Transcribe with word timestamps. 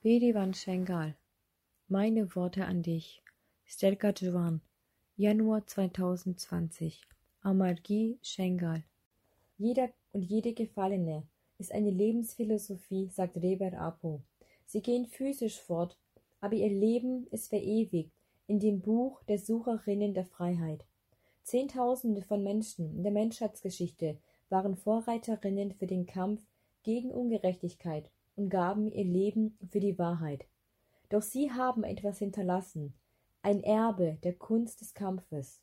Bediwan 0.00 0.54
Schengal 0.54 1.16
Meine 1.88 2.36
Worte 2.36 2.66
an 2.66 2.84
dich. 2.84 3.20
Stelka 3.66 4.12
Juan 4.12 4.60
Januar 5.16 5.66
2020 5.66 7.02
Amargi 7.42 8.16
Schengal 8.22 8.84
Jeder 9.56 9.88
und 10.12 10.22
jede 10.22 10.52
Gefallene 10.52 11.24
ist 11.58 11.72
eine 11.72 11.90
Lebensphilosophie, 11.90 13.08
sagt 13.08 13.38
Reber 13.38 13.72
Apo. 13.76 14.22
Sie 14.66 14.82
gehen 14.82 15.04
physisch 15.04 15.60
fort, 15.60 15.98
aber 16.40 16.54
ihr 16.54 16.70
Leben 16.70 17.26
ist 17.32 17.48
verewigt 17.48 18.12
in 18.46 18.60
dem 18.60 18.80
Buch 18.80 19.20
der 19.24 19.40
Sucherinnen 19.40 20.14
der 20.14 20.26
Freiheit. 20.26 20.84
Zehntausende 21.42 22.22
von 22.22 22.44
Menschen 22.44 22.96
in 22.96 23.02
der 23.02 23.10
Menschheitsgeschichte 23.10 24.16
waren 24.48 24.76
Vorreiterinnen 24.76 25.72
für 25.72 25.88
den 25.88 26.06
Kampf 26.06 26.40
gegen 26.84 27.10
Ungerechtigkeit 27.10 28.08
und 28.38 28.50
gaben 28.50 28.90
ihr 28.92 29.04
Leben 29.04 29.58
für 29.68 29.80
die 29.80 29.98
Wahrheit. 29.98 30.46
Doch 31.08 31.22
sie 31.22 31.50
haben 31.50 31.82
etwas 31.82 32.18
hinterlassen, 32.20 32.94
ein 33.42 33.62
Erbe 33.62 34.18
der 34.22 34.34
Kunst 34.34 34.80
des 34.80 34.94
Kampfes. 34.94 35.60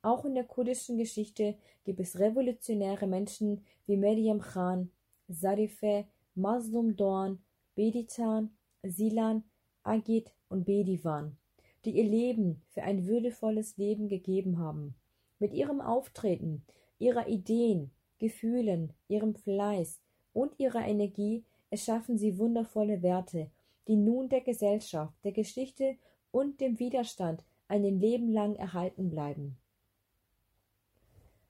Auch 0.00 0.24
in 0.24 0.34
der 0.34 0.44
kurdischen 0.44 0.96
Geschichte 0.96 1.56
gibt 1.84 2.00
es 2.00 2.18
revolutionäre 2.18 3.06
Menschen 3.06 3.64
wie 3.86 3.96
Meryem 3.96 4.40
Khan, 4.40 4.90
Zarifeh, 5.30 6.04
Maslum 6.34 6.96
Dorn, 6.96 7.42
Beditan, 7.74 8.50
Silan, 8.82 9.44
Agit 9.82 10.32
und 10.48 10.64
Bediwan, 10.64 11.36
die 11.84 11.90
ihr 11.98 12.04
Leben 12.04 12.62
für 12.68 12.82
ein 12.82 13.06
würdevolles 13.06 13.76
Leben 13.76 14.08
gegeben 14.08 14.58
haben. 14.58 14.94
Mit 15.38 15.52
ihrem 15.52 15.80
Auftreten, 15.80 16.64
ihrer 16.98 17.28
Ideen, 17.28 17.90
Gefühlen, 18.18 18.94
ihrem 19.08 19.34
Fleiß 19.34 20.00
und 20.32 20.58
ihrer 20.58 20.86
Energie 20.86 21.44
erschaffen 21.76 22.16
sie 22.16 22.38
wundervolle 22.38 23.02
Werte, 23.02 23.50
die 23.86 23.96
nun 23.96 24.30
der 24.30 24.40
Gesellschaft, 24.40 25.12
der 25.24 25.32
Geschichte 25.32 25.96
und 26.30 26.58
dem 26.62 26.78
Widerstand 26.78 27.44
ein 27.68 27.84
Leben 27.84 28.32
lang 28.32 28.54
erhalten 28.54 29.10
bleiben. 29.10 29.58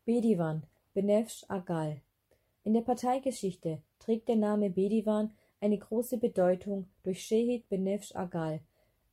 Bediwan, 0.05 0.65
Benefsch 0.95 1.45
Agal. 1.47 2.01
In 2.65 2.75
der 2.75 2.81
Parteigeschichte 2.81 3.81
trägt 4.01 4.29
der 4.29 4.35
Name 4.35 4.69
Bediwan 4.69 5.31
eine 5.61 5.79
große 5.79 6.19
Bedeutung 6.19 6.89
durch 7.05 7.23
Shehid 7.23 7.69
Benefsch 7.69 8.13
Agal, 8.17 8.59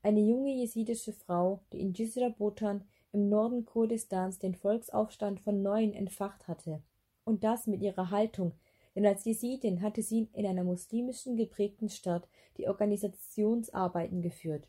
eine 0.02 0.20
junge 0.20 0.52
jesidische 0.52 1.14
Frau, 1.14 1.60
die 1.72 1.82
in 1.82 1.94
Jizra 1.94 2.30
Botan 2.30 2.86
im 3.12 3.30
Norden 3.30 3.66
Kurdistans 3.66 4.40
den 4.40 4.56
Volksaufstand 4.56 5.42
von 5.42 5.62
Neuem 5.62 5.94
entfacht 5.94 6.48
hatte. 6.48 6.82
Und 7.24 7.44
das 7.44 7.68
mit 7.68 7.84
ihrer 7.84 8.10
Haltung, 8.10 8.54
denn 8.96 9.06
als 9.06 9.26
Jesidin 9.26 9.82
hatte 9.82 10.02
sie 10.02 10.30
in 10.34 10.46
einer 10.46 10.64
muslimischen 10.64 11.36
geprägten 11.36 11.90
Stadt 11.90 12.28
die 12.58 12.68
Organisationsarbeiten 12.68 14.22
geführt. 14.22 14.68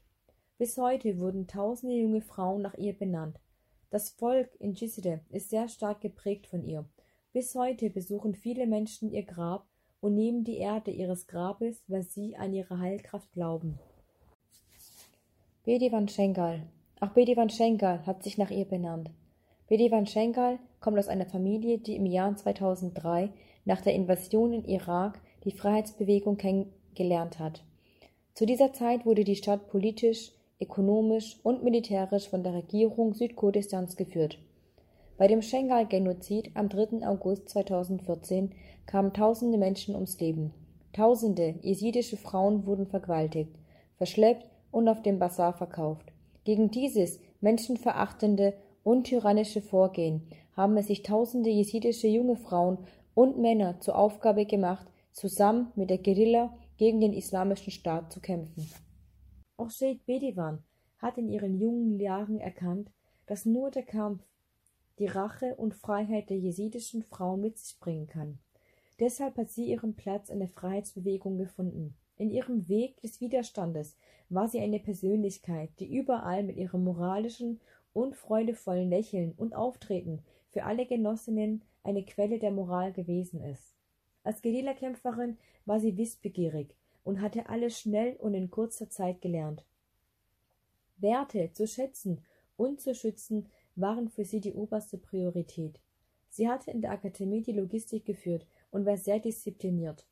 Bis 0.58 0.78
heute 0.78 1.18
wurden 1.18 1.46
tausende 1.46 1.96
junge 1.96 2.20
Frauen 2.20 2.62
nach 2.62 2.74
ihr 2.74 2.92
benannt. 2.92 3.38
Das 3.90 4.10
Volk 4.10 4.50
in 4.58 4.74
Jizre 4.74 5.20
ist 5.30 5.50
sehr 5.50 5.68
stark 5.68 6.00
geprägt 6.00 6.46
von 6.46 6.64
ihr. 6.64 6.88
Bis 7.32 7.54
heute 7.54 7.90
besuchen 7.90 8.34
viele 8.34 8.66
Menschen 8.66 9.10
ihr 9.10 9.24
Grab 9.24 9.66
und 10.00 10.14
nehmen 10.14 10.44
die 10.44 10.58
Erde 10.58 10.90
ihres 10.90 11.26
Grabes, 11.26 11.82
weil 11.88 12.02
sie 12.02 12.36
an 12.36 12.52
ihre 12.52 12.78
Heilkraft 12.78 13.32
glauben. 13.32 13.78
Bedivan 15.64 16.08
Schengal. 16.08 16.62
Auch 17.00 17.08
Bedivan 17.08 17.50
Schengal 17.50 18.04
hat 18.06 18.22
sich 18.22 18.38
nach 18.38 18.50
ihr 18.50 18.66
benannt. 18.66 19.10
Bedivan 19.66 20.06
Schengal 20.06 20.58
kommt 20.80 20.98
aus 20.98 21.08
einer 21.08 21.26
Familie, 21.26 21.78
die 21.78 21.96
im 21.96 22.06
Jahr 22.06 22.36
2003 22.36 23.30
nach 23.64 23.80
der 23.80 23.94
Invasion 23.94 24.52
in 24.52 24.64
Irak 24.64 25.20
die 25.44 25.52
Freiheitsbewegung 25.52 26.36
kennengelernt 26.36 27.38
hat. 27.38 27.64
Zu 28.34 28.46
dieser 28.46 28.72
Zeit 28.72 29.06
wurde 29.06 29.24
die 29.24 29.36
Stadt 29.36 29.68
politisch, 29.68 30.32
ökonomisch 30.60 31.38
und 31.42 31.62
militärisch 31.62 32.28
von 32.28 32.42
der 32.42 32.54
Regierung 32.54 33.14
Südkurdistans 33.14 33.96
geführt. 33.96 34.38
Bei 35.16 35.28
dem 35.28 35.42
Schengal-Genozid 35.42 36.50
am 36.54 36.68
3. 36.68 37.06
August 37.06 37.48
2014 37.50 38.50
kamen 38.86 39.12
tausende 39.12 39.58
Menschen 39.58 39.94
ums 39.94 40.18
Leben. 40.18 40.52
Tausende 40.92 41.54
jesidische 41.62 42.16
Frauen 42.16 42.66
wurden 42.66 42.86
vergewaltigt, 42.86 43.50
verschleppt 43.96 44.46
und 44.70 44.88
auf 44.88 45.02
dem 45.02 45.18
Bazar 45.18 45.52
verkauft. 45.52 46.12
Gegen 46.44 46.70
dieses 46.70 47.20
menschenverachtende 47.40 48.54
und 48.82 49.04
tyrannische 49.04 49.60
Vorgehen 49.60 50.22
haben 50.56 50.76
es 50.76 50.88
sich 50.88 51.02
tausende 51.02 51.50
jesidische 51.50 52.08
junge 52.08 52.36
Frauen 52.36 52.78
und 53.14 53.38
Männer 53.38 53.80
zur 53.80 53.96
Aufgabe 53.96 54.46
gemacht, 54.46 54.86
zusammen 55.12 55.72
mit 55.76 55.90
der 55.90 55.98
Guerilla 55.98 56.56
gegen 56.76 57.00
den 57.00 57.12
Islamischen 57.12 57.70
Staat 57.70 58.12
zu 58.12 58.20
kämpfen. 58.20 58.68
Auch 59.56 59.70
Sheikh 59.70 60.02
Bediwan 60.06 60.64
hat 60.98 61.18
in 61.18 61.28
ihren 61.28 61.58
jungen 61.58 62.00
Jahren 62.00 62.40
erkannt, 62.40 62.90
dass 63.26 63.44
nur 63.44 63.70
der 63.70 63.84
Kampf 63.84 64.22
die 64.98 65.06
Rache 65.06 65.54
und 65.56 65.74
Freiheit 65.74 66.30
der 66.30 66.38
jesidischen 66.38 67.02
Frau 67.02 67.36
mit 67.36 67.58
sich 67.58 67.78
bringen 67.78 68.06
kann. 68.06 68.38
Deshalb 69.00 69.36
hat 69.36 69.50
sie 69.50 69.66
ihren 69.66 69.94
Platz 69.94 70.28
in 70.28 70.38
der 70.38 70.48
Freiheitsbewegung 70.48 71.36
gefunden. 71.36 71.96
In 72.16 72.30
ihrem 72.30 72.68
Weg 72.68 73.00
des 73.00 73.20
Widerstandes 73.20 73.96
war 74.28 74.48
sie 74.48 74.60
eine 74.60 74.78
Persönlichkeit, 74.78 75.70
die 75.80 75.92
überall 75.92 76.44
mit 76.44 76.56
ihrem 76.56 76.84
moralischen 76.84 77.60
und 77.92 78.14
freudevollen 78.14 78.88
Lächeln 78.88 79.32
und 79.36 79.54
Auftreten 79.54 80.22
für 80.54 80.64
alle 80.64 80.86
Genossinnen 80.86 81.62
eine 81.82 82.04
Quelle 82.04 82.38
der 82.38 82.52
Moral 82.52 82.92
gewesen 82.92 83.42
ist. 83.42 83.74
Als 84.22 84.40
Guerillakämpferin 84.40 85.36
war 85.66 85.80
sie 85.80 85.98
wissbegierig 85.98 86.74
und 87.02 87.20
hatte 87.20 87.48
alles 87.48 87.78
schnell 87.78 88.16
und 88.16 88.34
in 88.34 88.50
kurzer 88.50 88.88
Zeit 88.88 89.20
gelernt. 89.20 89.66
Werte 90.96 91.50
zu 91.52 91.66
schätzen 91.66 92.22
und 92.56 92.80
zu 92.80 92.94
schützen 92.94 93.48
waren 93.74 94.08
für 94.08 94.24
sie 94.24 94.40
die 94.40 94.54
oberste 94.54 94.96
Priorität. 94.96 95.80
Sie 96.30 96.48
hatte 96.48 96.70
in 96.70 96.80
der 96.80 96.92
Akademie 96.92 97.42
die 97.42 97.52
Logistik 97.52 98.04
geführt 98.04 98.46
und 98.70 98.86
war 98.86 98.96
sehr 98.96 99.18
diszipliniert. 99.18 100.06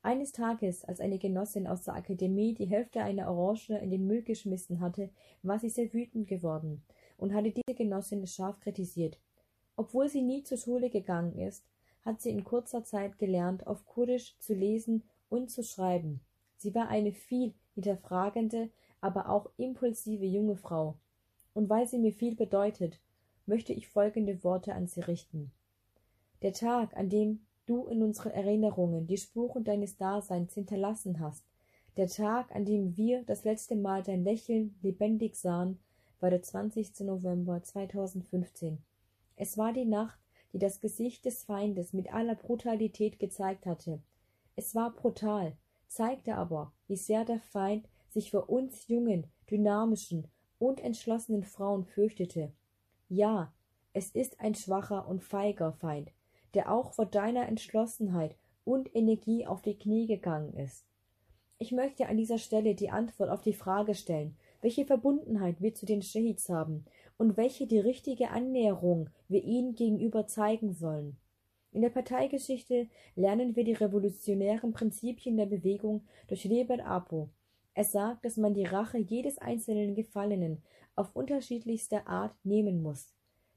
Eines 0.00 0.30
Tages, 0.30 0.84
als 0.84 1.00
eine 1.00 1.18
Genossin 1.18 1.66
aus 1.66 1.82
der 1.82 1.94
Akademie 1.94 2.54
die 2.54 2.66
Hälfte 2.66 3.02
einer 3.02 3.28
Orange 3.28 3.76
in 3.78 3.90
den 3.90 4.06
Müll 4.06 4.22
geschmissen 4.22 4.78
hatte, 4.80 5.10
war 5.42 5.58
sie 5.58 5.70
sehr 5.70 5.92
wütend 5.92 6.28
geworden 6.28 6.84
und 7.16 7.34
hatte 7.34 7.50
diese 7.50 7.76
Genossin 7.76 8.24
scharf 8.28 8.60
kritisiert. 8.60 9.18
Obwohl 9.78 10.08
sie 10.08 10.22
nie 10.22 10.42
zur 10.42 10.58
Schule 10.58 10.90
gegangen 10.90 11.38
ist, 11.38 11.64
hat 12.04 12.20
sie 12.20 12.30
in 12.30 12.42
kurzer 12.42 12.82
Zeit 12.82 13.16
gelernt, 13.16 13.64
auf 13.68 13.86
Kurdisch 13.86 14.36
zu 14.40 14.52
lesen 14.52 15.04
und 15.28 15.52
zu 15.52 15.62
schreiben. 15.62 16.20
Sie 16.56 16.74
war 16.74 16.88
eine 16.88 17.12
viel 17.12 17.54
hinterfragende, 17.74 18.70
aber 19.00 19.28
auch 19.28 19.48
impulsive 19.56 20.24
junge 20.24 20.56
Frau. 20.56 20.96
Und 21.54 21.70
weil 21.70 21.86
sie 21.86 21.98
mir 21.98 22.12
viel 22.12 22.34
bedeutet, 22.34 22.98
möchte 23.46 23.72
ich 23.72 23.86
folgende 23.86 24.42
Worte 24.42 24.74
an 24.74 24.88
sie 24.88 25.00
richten. 25.00 25.52
Der 26.42 26.54
Tag, 26.54 26.96
an 26.96 27.08
dem 27.08 27.46
du 27.66 27.86
in 27.86 28.02
unseren 28.02 28.32
Erinnerungen 28.32 29.06
die 29.06 29.16
Spuren 29.16 29.62
deines 29.62 29.96
Daseins 29.96 30.54
hinterlassen 30.54 31.20
hast, 31.20 31.44
der 31.96 32.08
Tag, 32.08 32.52
an 32.52 32.64
dem 32.64 32.96
wir 32.96 33.22
das 33.22 33.44
letzte 33.44 33.76
Mal 33.76 34.02
dein 34.02 34.24
Lächeln 34.24 34.74
lebendig 34.82 35.36
sahen, 35.36 35.78
war 36.18 36.30
der 36.30 36.42
20. 36.42 36.98
November 37.00 37.62
2015. 37.62 38.82
Es 39.40 39.56
war 39.56 39.72
die 39.72 39.84
Nacht, 39.84 40.18
die 40.52 40.58
das 40.58 40.80
Gesicht 40.80 41.24
des 41.24 41.44
Feindes 41.44 41.92
mit 41.92 42.12
aller 42.12 42.34
Brutalität 42.34 43.20
gezeigt 43.20 43.66
hatte. 43.66 44.02
Es 44.56 44.74
war 44.74 44.90
brutal, 44.90 45.56
zeigte 45.86 46.34
aber, 46.34 46.72
wie 46.88 46.96
sehr 46.96 47.24
der 47.24 47.38
Feind 47.38 47.88
sich 48.08 48.32
vor 48.32 48.50
uns 48.50 48.88
jungen, 48.88 49.28
dynamischen 49.48 50.26
und 50.58 50.80
entschlossenen 50.80 51.44
Frauen 51.44 51.84
fürchtete. 51.84 52.52
Ja, 53.08 53.52
es 53.92 54.10
ist 54.10 54.40
ein 54.40 54.56
schwacher 54.56 55.06
und 55.06 55.22
feiger 55.22 55.72
Feind, 55.72 56.10
der 56.54 56.72
auch 56.72 56.92
vor 56.92 57.06
deiner 57.06 57.46
Entschlossenheit 57.46 58.36
und 58.64 58.92
Energie 58.92 59.46
auf 59.46 59.62
die 59.62 59.78
Knie 59.78 60.08
gegangen 60.08 60.52
ist. 60.54 60.84
Ich 61.58 61.70
möchte 61.70 62.06
an 62.06 62.16
dieser 62.16 62.38
Stelle 62.38 62.74
die 62.74 62.90
Antwort 62.90 63.30
auf 63.30 63.42
die 63.42 63.54
Frage 63.54 63.94
stellen, 63.94 64.36
welche 64.62 64.84
Verbundenheit 64.84 65.60
wir 65.60 65.74
zu 65.74 65.86
den 65.86 66.02
Shahids 66.02 66.48
haben 66.48 66.84
und 67.18 67.36
welche 67.36 67.66
die 67.66 67.80
richtige 67.80 68.30
Annäherung 68.30 69.10
wir 69.28 69.42
ihnen 69.44 69.74
gegenüber 69.74 70.26
zeigen 70.26 70.72
sollen. 70.72 71.16
In 71.72 71.82
der 71.82 71.90
Parteigeschichte 71.90 72.88
lernen 73.14 73.54
wir 73.54 73.64
die 73.64 73.74
revolutionären 73.74 74.72
Prinzipien 74.72 75.36
der 75.36 75.46
Bewegung 75.46 76.06
durch 76.28 76.44
Liber 76.44 76.84
Apo. 76.84 77.28
Er 77.74 77.84
sagt, 77.84 78.24
dass 78.24 78.36
man 78.36 78.54
die 78.54 78.64
Rache 78.64 78.98
jedes 78.98 79.38
einzelnen 79.38 79.94
Gefallenen 79.94 80.62
auf 80.96 81.14
unterschiedlichste 81.14 82.06
Art 82.06 82.34
nehmen 82.44 82.82
muss. 82.82 83.12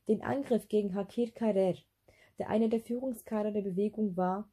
Den 0.07 0.21
Angriff 0.23 0.67
gegen 0.67 0.93
Hakir 0.93 1.31
Karer, 1.31 1.75
der 2.37 2.49
einer 2.49 2.67
der 2.67 2.81
Führungskader 2.81 3.51
der 3.51 3.61
Bewegung 3.61 4.17
war, 4.17 4.49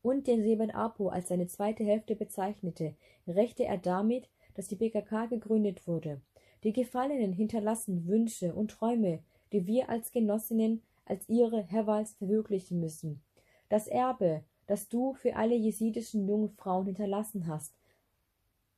und 0.00 0.26
den 0.26 0.42
Seben 0.42 0.70
Apo 0.70 1.08
als 1.08 1.28
seine 1.28 1.48
zweite 1.48 1.84
Hälfte 1.84 2.14
bezeichnete, 2.14 2.94
rächte 3.26 3.64
er 3.64 3.78
damit, 3.78 4.28
dass 4.54 4.68
die 4.68 4.76
PKK 4.76 5.26
gegründet 5.26 5.86
wurde. 5.86 6.20
Die 6.64 6.72
Gefallenen 6.72 7.32
hinterlassen 7.32 8.06
Wünsche 8.06 8.54
und 8.54 8.72
Träume, 8.72 9.20
die 9.52 9.66
wir 9.66 9.88
als 9.88 10.12
Genossinnen 10.12 10.82
als 11.04 11.28
ihre 11.28 11.62
Herwals 11.62 12.12
verwirklichen 12.14 12.80
müssen. 12.80 13.22
Das 13.68 13.86
Erbe, 13.86 14.42
das 14.66 14.88
du 14.88 15.14
für 15.14 15.36
alle 15.36 15.54
jesidischen 15.54 16.26
jungen 16.28 16.50
Frauen 16.50 16.86
hinterlassen 16.86 17.46
hast, 17.46 17.74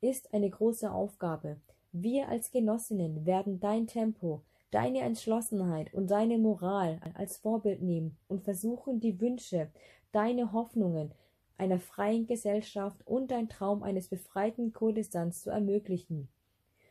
ist 0.00 0.32
eine 0.32 0.48
große 0.48 0.90
Aufgabe. 0.90 1.56
Wir 1.92 2.28
als 2.28 2.50
Genossinnen 2.52 3.26
werden 3.26 3.60
dein 3.60 3.86
Tempo, 3.86 4.42
deine 4.70 5.00
Entschlossenheit 5.00 5.92
und 5.92 6.10
deine 6.10 6.38
Moral 6.38 7.00
als 7.14 7.38
Vorbild 7.38 7.82
nehmen 7.82 8.16
und 8.28 8.44
versuchen, 8.44 9.00
die 9.00 9.20
Wünsche, 9.20 9.70
deine 10.12 10.52
Hoffnungen 10.52 11.12
einer 11.58 11.78
freien 11.78 12.26
Gesellschaft 12.26 13.06
und 13.06 13.30
dein 13.30 13.48
Traum 13.48 13.82
eines 13.82 14.08
befreiten 14.08 14.72
Kurdistans 14.72 15.42
zu 15.42 15.50
ermöglichen. 15.50 16.28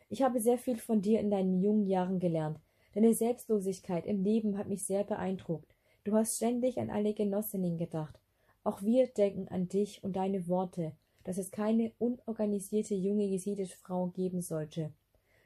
Ich 0.10 0.24
habe 0.24 0.40
sehr 0.40 0.58
viel 0.58 0.78
von 0.78 1.02
dir 1.02 1.20
in 1.20 1.30
deinen 1.30 1.62
jungen 1.62 1.86
Jahren 1.86 2.20
gelernt. 2.20 2.60
Deine 2.94 3.14
Selbstlosigkeit 3.14 4.08
im 4.08 4.24
Leben 4.24 4.58
hat 4.58 4.68
mich 4.68 4.84
sehr 4.84 5.04
beeindruckt. 5.04 5.76
Du 6.04 6.14
hast 6.14 6.38
ständig 6.38 6.80
an 6.80 6.90
alle 6.90 7.14
Genossinnen 7.14 7.78
gedacht. 7.78 8.20
Auch 8.64 8.82
wir 8.82 9.08
denken 9.08 9.48
an 9.50 9.68
dich 9.68 10.04
und 10.04 10.16
deine 10.16 10.48
Worte, 10.48 10.94
dass 11.24 11.38
es 11.38 11.52
keine 11.52 11.92
unorganisierte 12.00 12.96
junge 12.96 13.26
jesidische 13.26 13.78
Frau 13.78 14.08
geben 14.08 14.42
sollte. 14.42 14.92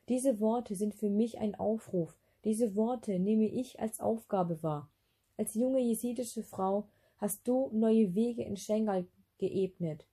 Diese 0.08 0.40
Worte 0.40 0.76
sind 0.76 0.96
für 0.96 1.10
mich 1.10 1.40
ein 1.40 1.56
Aufruf. 1.56 2.18
Diese 2.46 2.76
Worte 2.76 3.20
nehme 3.20 3.48
ich 3.48 3.80
als 3.80 4.00
Aufgabe 4.00 4.64
wahr. 4.64 4.90
Als 5.38 5.56
junge 5.56 5.80
jesidische 5.80 6.44
Frau 6.44 6.88
hast 7.18 7.48
du 7.48 7.70
neue 7.74 8.16
Wege 8.16 8.44
in 8.44 8.56
Schengal 8.56 9.08
geebnet. 9.40 10.06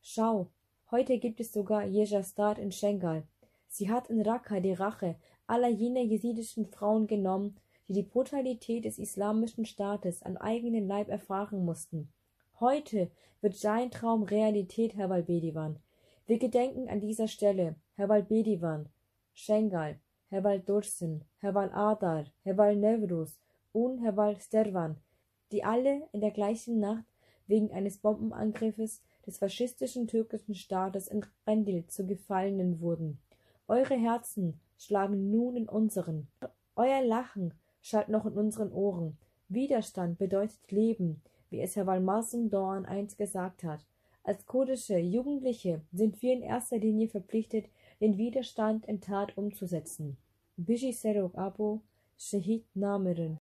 Schau, 0.00 0.50
heute 0.90 1.18
gibt 1.18 1.40
es 1.40 1.52
sogar 1.52 1.84
Jejastat 1.84 2.58
in 2.58 2.70
Schengal. 2.70 3.26
Sie 3.76 3.90
hat 3.90 4.08
in 4.08 4.22
Raqqa 4.22 4.60
die 4.60 4.72
Rache 4.72 5.16
aller 5.46 5.68
jener 5.68 6.00
jesidischen 6.00 6.64
Frauen 6.64 7.06
genommen, 7.06 7.58
die 7.86 7.92
die 7.92 8.02
Brutalität 8.04 8.86
des 8.86 8.98
islamischen 8.98 9.66
Staates 9.66 10.22
am 10.22 10.38
eigenen 10.38 10.88
Leib 10.88 11.10
erfahren 11.10 11.62
mussten. 11.62 12.10
Heute 12.58 13.10
wird 13.42 13.54
sein 13.54 13.90
Traum 13.90 14.22
Realität, 14.22 14.96
Herr 14.96 15.08
Balbedivan. 15.08 15.78
Wir 16.26 16.38
gedenken 16.38 16.88
an 16.88 17.00
dieser 17.00 17.28
Stelle 17.28 17.76
Herr 17.96 18.06
Balbedivan, 18.06 18.88
Schengal, 19.34 20.00
Herr 20.30 20.58
Dursun, 20.58 21.26
Herr 21.40 21.54
Adar, 21.54 22.24
Herr 22.44 22.74
Nevruz 22.74 23.38
und 23.74 23.98
Herr 23.98 24.40
Stervan, 24.40 24.96
die 25.52 25.64
alle 25.64 26.08
in 26.12 26.22
der 26.22 26.30
gleichen 26.30 26.80
Nacht 26.80 27.04
wegen 27.46 27.70
eines 27.72 27.98
Bombenangriffes 27.98 29.02
des 29.26 29.36
faschistischen 29.36 30.08
türkischen 30.08 30.54
Staates 30.54 31.08
in 31.08 31.26
Rendil 31.46 31.86
zu 31.88 32.06
Gefallenen 32.06 32.80
wurden. 32.80 33.20
Eure 33.68 33.96
Herzen 33.96 34.60
schlagen 34.78 35.32
nun 35.32 35.56
in 35.56 35.68
unseren. 35.68 36.28
Euer 36.76 37.02
Lachen 37.02 37.52
schallt 37.82 38.08
noch 38.08 38.24
in 38.24 38.34
unseren 38.34 38.72
Ohren. 38.72 39.16
Widerstand 39.48 40.18
bedeutet 40.18 40.70
Leben, 40.70 41.20
wie 41.50 41.60
es 41.60 41.74
Herr 41.74 41.86
Walmarsum 41.86 42.48
Dorn 42.48 42.86
einst 42.86 43.18
gesagt 43.18 43.64
hat. 43.64 43.80
Als 44.22 44.46
kurdische 44.46 44.98
Jugendliche 44.98 45.80
sind 45.92 46.22
wir 46.22 46.32
in 46.32 46.42
erster 46.42 46.78
Linie 46.78 47.08
verpflichtet, 47.08 47.66
den 48.00 48.18
Widerstand 48.18 48.86
in 48.86 49.00
Tat 49.00 49.36
umzusetzen. 49.36 50.16
Bishi 50.56 50.92
Serok 50.92 51.36
Abo, 51.36 51.80
Shahid 52.16 52.64
Namirin 52.74 53.34